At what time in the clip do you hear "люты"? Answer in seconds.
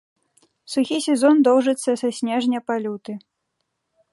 2.87-3.13